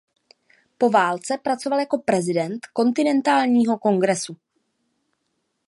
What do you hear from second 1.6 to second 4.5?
jako prezident Kontinentálního kongresu.